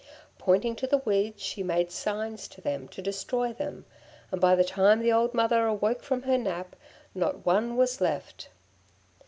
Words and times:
Pointing 0.39 0.75
to 0.77 0.87
the 0.87 0.97
weeds, 0.97 1.43
she 1.43 1.61
made 1.61 1.91
signs 1.91 2.47
to 2.47 2.59
them 2.59 2.87
to 2.87 3.03
destroy 3.03 3.53
them, 3.53 3.85
and 4.31 4.41
by 4.41 4.55
the 4.55 4.63
time 4.63 4.99
the 4.99 5.11
old 5.13 5.35
mother 5.35 5.67
awoke 5.67 6.01
from 6.01 6.23
her 6.23 6.39
nap, 6.39 6.75
not 7.13 7.45
one 7.45 7.77
was 7.77 8.01
left 8.01 8.45
behind. 8.45 8.53